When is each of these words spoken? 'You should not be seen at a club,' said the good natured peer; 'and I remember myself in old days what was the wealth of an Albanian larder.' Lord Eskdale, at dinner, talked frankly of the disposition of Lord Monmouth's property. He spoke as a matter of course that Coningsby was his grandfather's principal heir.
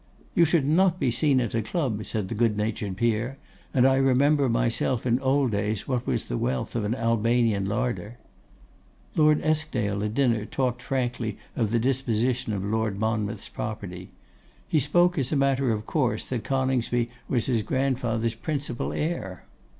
'You 0.33 0.45
should 0.45 0.65
not 0.65 0.99
be 0.99 1.11
seen 1.11 1.39
at 1.41 1.53
a 1.53 1.61
club,' 1.61 2.03
said 2.07 2.27
the 2.27 2.33
good 2.33 2.57
natured 2.57 2.97
peer; 2.97 3.37
'and 3.71 3.85
I 3.85 3.97
remember 3.97 4.49
myself 4.49 5.05
in 5.05 5.19
old 5.19 5.51
days 5.51 5.87
what 5.87 6.07
was 6.07 6.23
the 6.23 6.39
wealth 6.39 6.75
of 6.75 6.83
an 6.85 6.95
Albanian 6.95 7.65
larder.' 7.65 8.17
Lord 9.15 9.41
Eskdale, 9.43 10.03
at 10.03 10.15
dinner, 10.15 10.45
talked 10.45 10.81
frankly 10.81 11.37
of 11.55 11.69
the 11.69 11.77
disposition 11.77 12.51
of 12.51 12.63
Lord 12.65 12.97
Monmouth's 12.97 13.47
property. 13.47 14.09
He 14.67 14.79
spoke 14.79 15.19
as 15.19 15.31
a 15.31 15.35
matter 15.35 15.71
of 15.71 15.85
course 15.85 16.25
that 16.29 16.43
Coningsby 16.43 17.11
was 17.29 17.45
his 17.45 17.61
grandfather's 17.61 18.33
principal 18.33 18.91
heir. 18.91 19.43